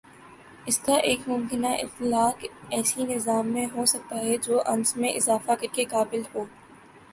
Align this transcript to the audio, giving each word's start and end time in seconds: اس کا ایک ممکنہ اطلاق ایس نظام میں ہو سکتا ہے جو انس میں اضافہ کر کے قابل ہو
اس 0.65 0.77
کا 0.77 0.95
ایک 1.09 1.27
ممکنہ 1.27 1.67
اطلاق 1.79 2.45
ایس 2.69 2.97
نظام 2.99 3.51
میں 3.53 3.65
ہو 3.75 3.85
سکتا 3.85 4.19
ہے 4.19 4.37
جو 4.43 4.61
انس 4.65 4.95
میں 4.97 5.09
اضافہ 5.11 5.51
کر 5.61 5.73
کے 5.73 5.85
قابل 5.85 6.21
ہو 6.35 6.45